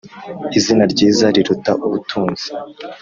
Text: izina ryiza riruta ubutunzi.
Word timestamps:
izina 0.57 0.83
ryiza 0.91 1.25
riruta 1.35 1.71
ubutunzi. 1.85 2.47